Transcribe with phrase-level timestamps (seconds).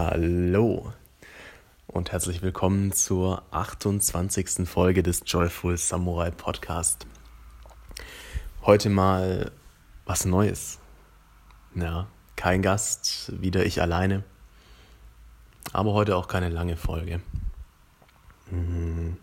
[0.00, 0.92] Hallo
[1.88, 4.68] und herzlich willkommen zur 28.
[4.68, 7.04] Folge des Joyful Samurai Podcast.
[8.62, 9.50] Heute mal
[10.06, 10.78] was Neues.
[11.74, 12.06] Ja,
[12.36, 14.22] kein Gast, wieder ich alleine.
[15.72, 17.20] Aber heute auch keine lange Folge.
[18.52, 19.16] Mhm.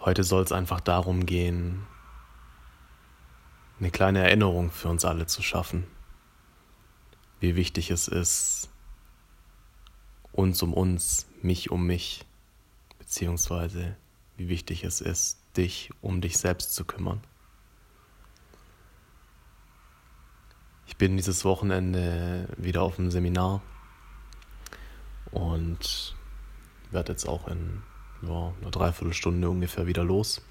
[0.00, 1.86] Heute soll es einfach darum gehen,
[3.80, 5.86] eine kleine Erinnerung für uns alle zu schaffen,
[7.38, 8.70] wie wichtig es ist,
[10.36, 12.24] uns um uns, mich um mich,
[12.98, 13.96] beziehungsweise
[14.36, 17.20] wie wichtig es ist, dich um dich selbst zu kümmern.
[20.86, 23.62] Ich bin dieses Wochenende wieder auf dem Seminar
[25.32, 26.14] und
[26.90, 27.82] werde jetzt auch in
[28.22, 30.42] ja, einer Dreiviertelstunde ungefähr wieder los.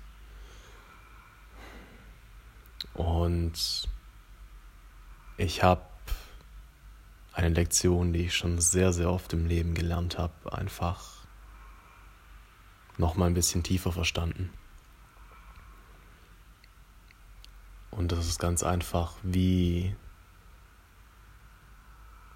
[2.93, 3.87] Und
[5.37, 5.81] ich habe
[7.35, 11.25] eine Lektion, die ich schon sehr, sehr oft im Leben gelernt habe, einfach
[12.97, 14.51] noch mal ein bisschen tiefer verstanden.
[17.91, 19.95] Und das ist ganz einfach, wie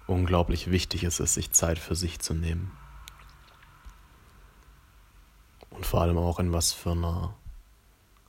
[0.06, 2.70] unglaublich wichtig es ist, sich Zeit für sich zu nehmen.
[5.70, 7.34] Und vor allem auch in was für einer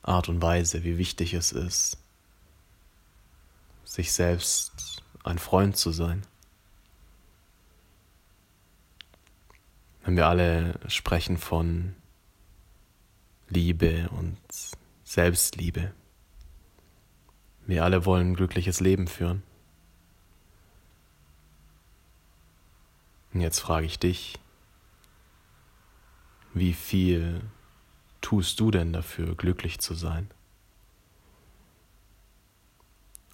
[0.04, 1.98] Art und Weise, wie wichtig es ist,
[3.84, 6.26] sich selbst ein Freund zu sein.
[10.04, 11.96] Wenn wir alle sprechen von
[13.50, 14.40] Liebe und
[15.04, 15.94] Selbstliebe,
[17.68, 19.44] wir alle wollen ein glückliches Leben führen.
[23.34, 24.40] Und jetzt frage ich dich,
[26.54, 27.42] wie viel
[28.20, 30.30] tust du denn dafür, glücklich zu sein?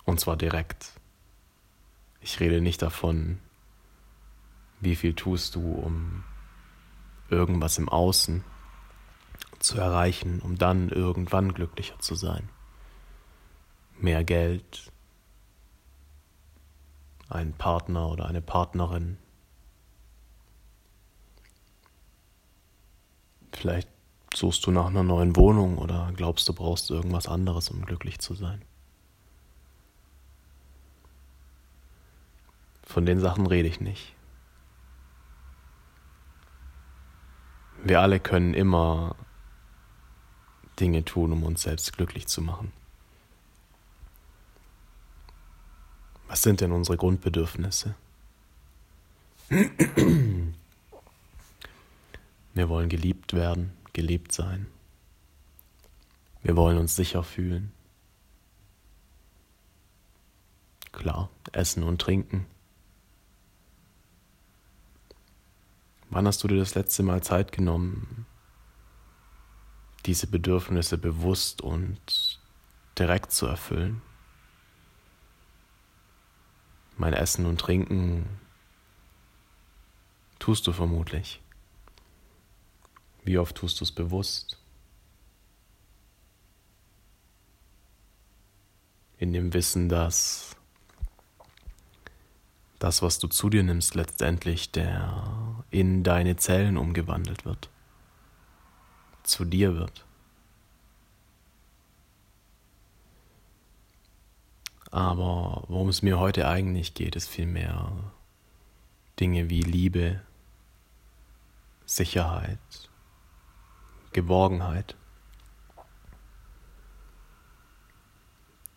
[0.03, 0.91] Und zwar direkt.
[2.21, 3.39] Ich rede nicht davon,
[4.79, 6.23] wie viel tust du, um
[7.29, 8.43] irgendwas im Außen
[9.59, 12.49] zu erreichen, um dann irgendwann glücklicher zu sein.
[13.99, 14.91] Mehr Geld,
[17.29, 19.17] ein Partner oder eine Partnerin,
[23.57, 23.89] Vielleicht
[24.35, 28.35] suchst du nach einer neuen Wohnung oder glaubst du brauchst irgendwas anderes, um glücklich zu
[28.35, 28.61] sein.
[32.83, 34.13] Von den Sachen rede ich nicht.
[37.83, 39.15] Wir alle können immer
[40.79, 42.71] Dinge tun, um uns selbst glücklich zu machen.
[46.27, 47.95] Was sind denn unsere Grundbedürfnisse?
[52.53, 54.67] Wir wollen geliebt werden, geliebt sein.
[56.43, 57.71] Wir wollen uns sicher fühlen.
[60.91, 62.45] Klar, essen und trinken.
[66.09, 68.25] Wann hast du dir das letzte Mal Zeit genommen,
[70.05, 72.39] diese Bedürfnisse bewusst und
[72.97, 74.01] direkt zu erfüllen?
[76.97, 78.39] Mein Essen und Trinken
[80.39, 81.41] tust du vermutlich.
[83.23, 84.57] Wie oft tust du es bewusst?
[89.19, 90.56] In dem Wissen, dass
[92.79, 97.69] das, was du zu dir nimmst, letztendlich der in deine Zellen umgewandelt wird,
[99.23, 100.05] zu dir wird.
[104.91, 107.91] Aber worum es mir heute eigentlich geht, ist vielmehr
[109.19, 110.21] Dinge wie Liebe,
[111.85, 112.59] Sicherheit,
[114.13, 114.95] Geborgenheit.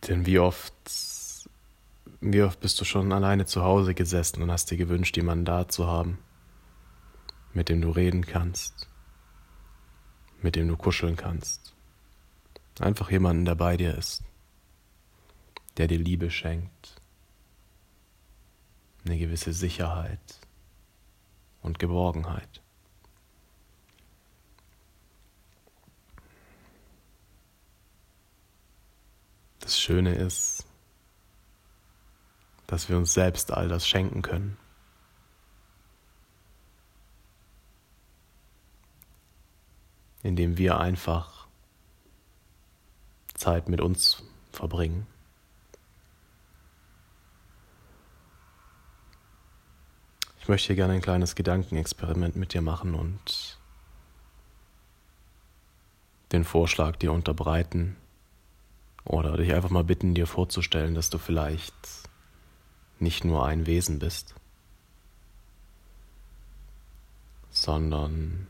[0.08, 0.74] Denn wie oft,
[2.20, 5.68] wie oft bist du schon alleine zu Hause gesessen und hast dir gewünscht, jemanden da
[5.68, 6.18] zu haben,
[7.52, 8.88] mit dem du reden kannst,
[10.42, 11.74] mit dem du kuscheln kannst.
[12.78, 14.22] Einfach jemanden, der bei dir ist,
[15.76, 17.00] der dir Liebe schenkt,
[19.04, 20.40] eine gewisse Sicherheit
[21.62, 22.62] und Geborgenheit.
[29.60, 30.66] Das Schöne ist,
[32.70, 34.56] dass wir uns selbst all das schenken können.
[40.22, 41.48] Indem wir einfach
[43.34, 44.22] Zeit mit uns
[44.52, 45.04] verbringen.
[50.38, 53.58] Ich möchte hier gerne ein kleines Gedankenexperiment mit dir machen und
[56.30, 57.96] den Vorschlag dir unterbreiten,
[59.04, 61.74] oder dich einfach mal bitten, dir vorzustellen, dass du vielleicht
[63.00, 64.34] nicht nur ein Wesen bist,
[67.50, 68.46] sondern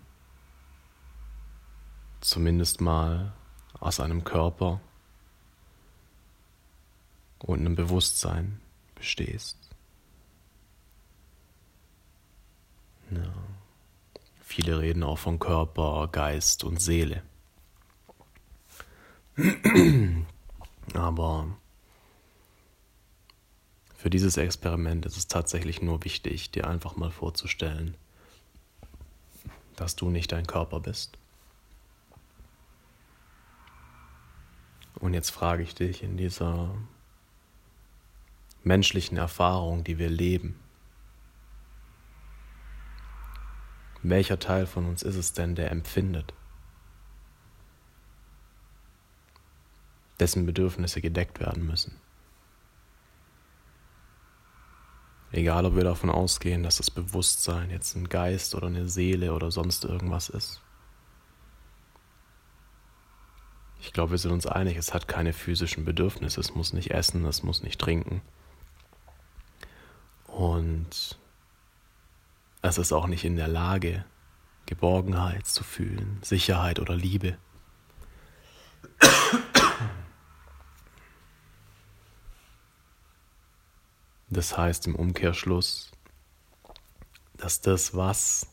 [2.21, 3.33] zumindest mal
[3.79, 4.81] aus einem Körper
[7.39, 8.61] und einem Bewusstsein
[8.95, 9.57] bestehst.
[13.11, 13.33] Ja.
[14.43, 17.23] Viele reden auch von Körper, Geist und Seele.
[20.95, 21.47] Aber
[24.01, 27.99] für dieses Experiment ist es tatsächlich nur wichtig, dir einfach mal vorzustellen,
[29.77, 31.19] dass du nicht dein Körper bist.
[34.95, 36.75] Und jetzt frage ich dich in dieser
[38.65, 40.59] menschlichen Erfahrung, die wir leben,
[44.03, 46.33] welcher Teil von uns ist es denn, der empfindet?
[50.19, 51.97] dessen Bedürfnisse gedeckt werden müssen.
[55.33, 59.51] Egal, ob wir davon ausgehen, dass das Bewusstsein jetzt ein Geist oder eine Seele oder
[59.51, 60.61] sonst irgendwas ist.
[63.81, 66.41] Ich glaube, wir sind uns einig, es hat keine physischen Bedürfnisse.
[66.41, 68.23] Es muss nicht essen, es muss nicht trinken.
[70.27, 71.19] Und
[72.63, 74.05] es ist auch nicht in der Lage,
[74.67, 77.39] Geborgenheit zu fühlen, Sicherheit oder Liebe.
[84.31, 85.91] Das heißt im Umkehrschluss,
[87.37, 88.47] dass das, was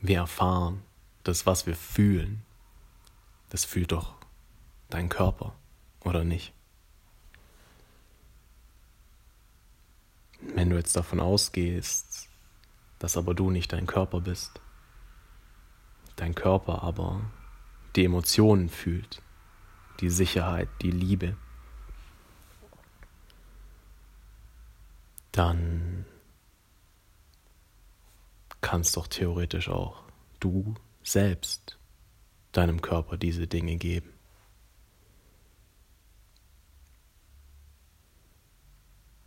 [0.00, 0.82] wir erfahren,
[1.24, 2.42] das, was wir fühlen,
[3.50, 4.14] das fühlt doch
[4.88, 5.54] dein Körper,
[6.04, 6.54] oder nicht?
[10.40, 12.28] Wenn du jetzt davon ausgehst,
[12.98, 14.58] dass aber du nicht dein Körper bist,
[16.16, 17.20] dein Körper aber
[17.94, 19.20] die Emotionen fühlt,
[20.00, 21.36] die Sicherheit, die Liebe,
[25.38, 26.04] dann
[28.60, 30.02] kannst doch theoretisch auch
[30.40, 30.74] du
[31.04, 31.78] selbst
[32.50, 34.12] deinem Körper diese Dinge geben.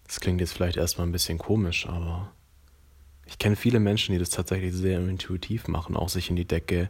[0.04, 2.34] Das klingt jetzt vielleicht erstmal ein bisschen komisch, aber
[3.26, 6.90] ich kenne viele Menschen, die das tatsächlich sehr intuitiv machen, auch sich in die Decke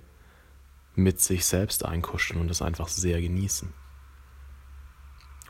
[0.95, 3.71] mit sich selbst einkuscheln und das einfach sehr genießen.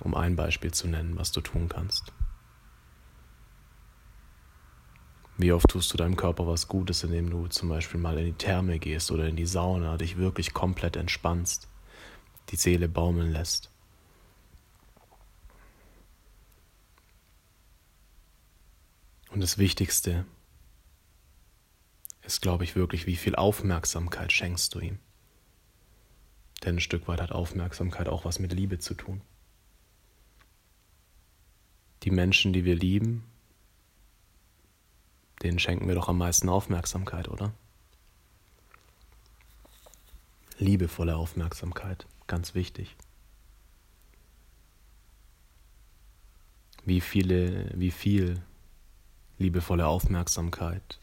[0.01, 2.11] Um ein Beispiel zu nennen, was du tun kannst.
[5.37, 8.33] Wie oft tust du deinem Körper was Gutes, indem du zum Beispiel mal in die
[8.33, 11.67] Therme gehst oder in die Sauna, dich wirklich komplett entspannst,
[12.49, 13.71] die Seele baumeln lässt.
[19.31, 20.25] Und das Wichtigste
[22.23, 24.99] ist, glaube ich, wirklich, wie viel Aufmerksamkeit schenkst du ihm.
[26.63, 29.21] Denn ein Stück weit hat Aufmerksamkeit auch was mit Liebe zu tun.
[32.03, 33.23] Die Menschen, die wir lieben,
[35.43, 37.53] denen schenken wir doch am meisten Aufmerksamkeit, oder?
[40.57, 42.95] Liebevolle Aufmerksamkeit, ganz wichtig.
[46.85, 48.41] Wie viele, wie viel
[49.37, 50.99] liebevolle Aufmerksamkeit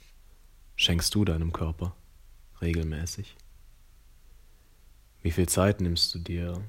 [0.77, 1.95] schenkst du deinem Körper
[2.61, 3.37] regelmäßig?
[5.23, 6.63] Wie viel Zeit nimmst du dir,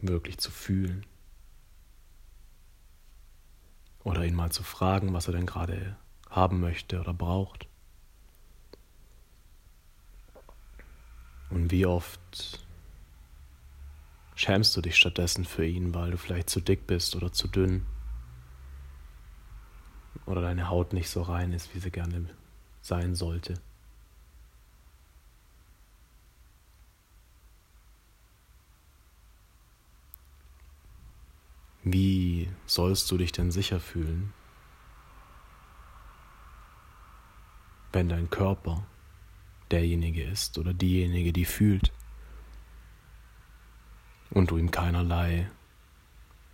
[0.00, 1.04] wirklich zu fühlen?
[4.02, 5.96] Oder ihn mal zu fragen, was er denn gerade
[6.28, 7.68] haben möchte oder braucht.
[11.50, 12.66] Und wie oft
[14.36, 17.84] schämst du dich stattdessen für ihn, weil du vielleicht zu dick bist oder zu dünn
[20.26, 22.30] oder deine Haut nicht so rein ist, wie sie gerne
[22.80, 23.54] sein sollte.
[31.82, 34.32] Wie sollst du dich denn sicher fühlen,
[37.92, 38.86] wenn dein Körper
[39.72, 41.92] derjenige ist oder diejenige, die fühlt
[44.30, 45.50] und du ihm keinerlei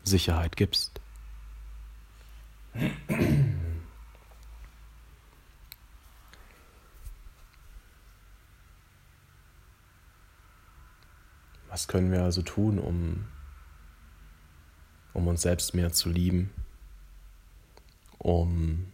[0.05, 1.03] Sicherheit gibst?
[11.69, 13.27] Was können wir also tun, um
[15.17, 16.53] um uns selbst mehr zu lieben,
[18.19, 18.93] um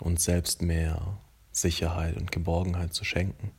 [0.00, 1.18] uns selbst mehr
[1.52, 3.52] Sicherheit und Geborgenheit zu schenken.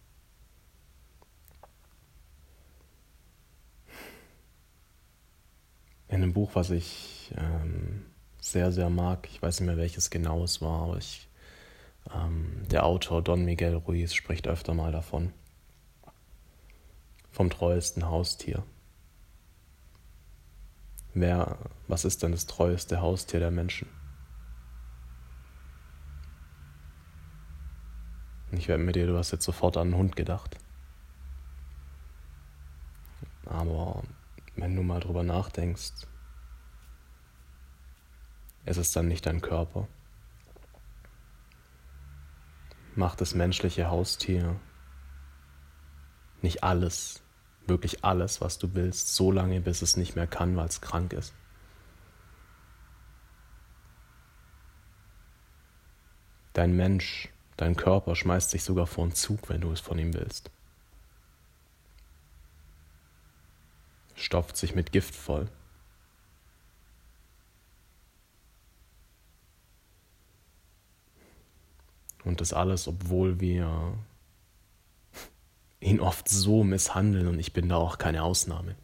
[6.09, 8.05] In einem Buch, was ich ähm,
[8.41, 11.29] sehr, sehr mag, ich weiß nicht mehr welches genau es war, aber ich,
[12.13, 15.31] ähm, der Autor Don Miguel Ruiz spricht öfter mal davon,
[17.31, 18.63] vom treuesten Haustier.
[21.17, 21.57] Wer,
[21.87, 23.87] was ist denn das treueste Haustier der Menschen?
[28.51, 30.57] Ich werde mit dir, du hast jetzt sofort an einen Hund gedacht.
[33.45, 34.03] Aber
[34.57, 35.93] wenn du mal drüber nachdenkst,
[38.65, 39.87] ist es dann nicht dein Körper.
[42.93, 44.59] Macht das menschliche Haustier
[46.41, 47.24] nicht alles,
[47.67, 51.13] wirklich alles, was du willst, so lange, bis es nicht mehr kann, weil es krank
[51.13, 51.33] ist.
[56.53, 60.13] Dein Mensch, dein Körper schmeißt sich sogar vor einen Zug, wenn du es von ihm
[60.13, 60.49] willst.
[64.15, 65.49] Stopft sich mit Gift voll.
[72.23, 73.93] Und das alles, obwohl wir
[75.79, 78.75] ihn oft so misshandeln und ich bin da auch keine Ausnahme.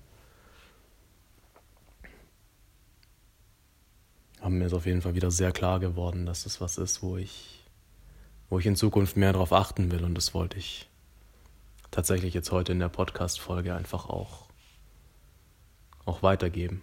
[4.39, 7.17] Aber mir ist auf jeden Fall wieder sehr klar geworden, dass es was ist, wo
[7.17, 7.63] ich,
[8.50, 10.89] wo ich in Zukunft mehr darauf achten will und das wollte ich
[11.91, 14.48] tatsächlich jetzt heute in der Podcast-Folge einfach auch,
[16.05, 16.81] auch weitergeben.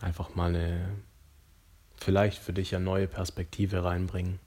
[0.00, 0.96] Einfach mal eine,
[1.96, 4.40] vielleicht für dich eine neue Perspektive reinbringen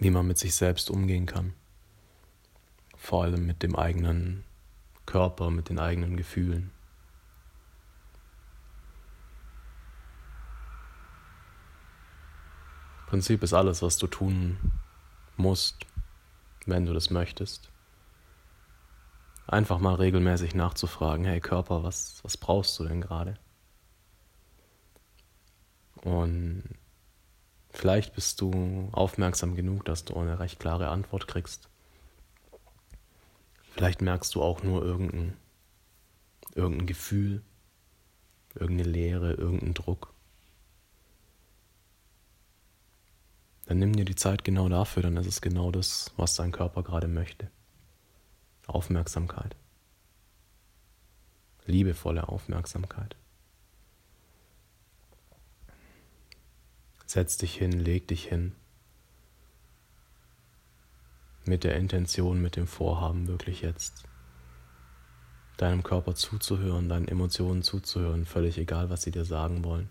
[0.00, 1.52] wie man mit sich selbst umgehen kann.
[2.96, 4.44] Vor allem mit dem eigenen
[5.06, 6.72] Körper, mit den eigenen Gefühlen.
[13.00, 14.56] Im Prinzip ist alles, was du tun
[15.36, 15.86] musst,
[16.64, 17.70] wenn du das möchtest.
[19.46, 23.36] Einfach mal regelmäßig nachzufragen, hey Körper, was, was brauchst du denn gerade?
[25.96, 26.79] Und
[27.72, 31.68] Vielleicht bist du aufmerksam genug, dass du eine recht klare Antwort kriegst.
[33.72, 35.36] Vielleicht merkst du auch nur irgendein,
[36.54, 37.42] irgendein Gefühl,
[38.54, 40.12] irgendeine Leere, irgendeinen Druck.
[43.66, 46.82] Dann nimm dir die Zeit genau dafür, dann ist es genau das, was dein Körper
[46.82, 47.50] gerade möchte.
[48.66, 49.54] Aufmerksamkeit.
[51.66, 53.16] Liebevolle Aufmerksamkeit.
[57.10, 58.52] Setz dich hin, leg dich hin.
[61.44, 64.04] Mit der Intention, mit dem Vorhaben, wirklich jetzt
[65.56, 69.90] deinem Körper zuzuhören, deinen Emotionen zuzuhören, völlig egal, was sie dir sagen wollen,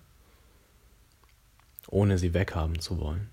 [1.90, 3.30] ohne sie weghaben zu wollen.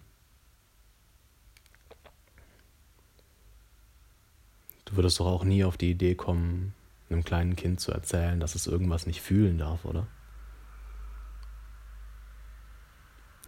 [4.87, 6.75] Du würdest doch auch nie auf die Idee kommen,
[7.09, 10.09] einem kleinen Kind zu erzählen, dass es irgendwas nicht fühlen darf, oder?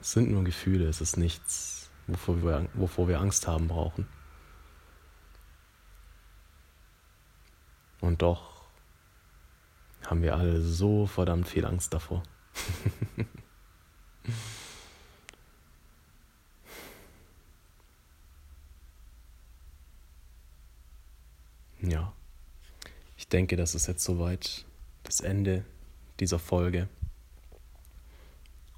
[0.01, 4.07] Es sind nur Gefühle, es ist nichts, wovor wir, wovor wir Angst haben brauchen.
[8.01, 8.65] Und doch
[10.07, 12.23] haben wir alle so verdammt viel Angst davor.
[21.83, 22.13] ja,
[23.17, 24.65] ich denke, das ist jetzt soweit
[25.03, 25.65] das Ende
[26.21, 26.89] dieser Folge.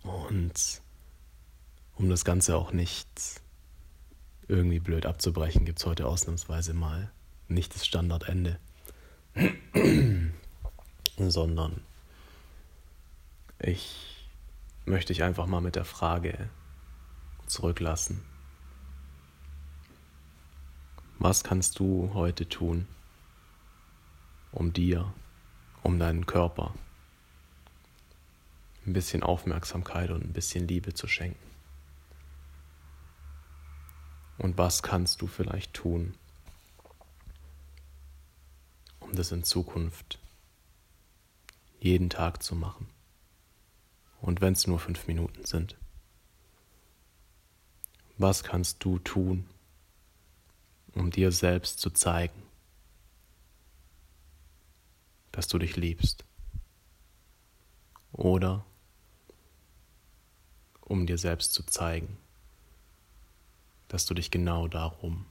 [0.03, 0.81] Und
[2.01, 3.09] um das Ganze auch nicht
[4.49, 7.13] irgendwie blöd abzubrechen, gibt es heute ausnahmsweise mal
[7.47, 8.59] nicht das Standardende,
[11.19, 11.83] sondern
[13.59, 14.27] ich
[14.87, 16.49] möchte dich einfach mal mit der Frage
[17.47, 18.23] zurücklassen.
[21.19, 22.89] Was kannst du heute tun,
[24.53, 25.13] um dir,
[25.83, 26.73] um deinen Körper
[28.87, 31.50] ein bisschen Aufmerksamkeit und ein bisschen Liebe zu schenken?
[34.41, 36.15] Und was kannst du vielleicht tun,
[38.99, 40.19] um das in Zukunft
[41.79, 42.89] jeden Tag zu machen?
[44.23, 45.77] Und wenn es nur fünf Minuten sind.
[48.17, 49.47] Was kannst du tun,
[50.95, 52.43] um dir selbst zu zeigen,
[55.33, 56.25] dass du dich liebst?
[58.13, 58.65] Oder
[60.81, 62.17] um dir selbst zu zeigen,
[63.91, 65.27] dass du dich genau darum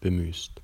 [0.00, 0.62] bemühst.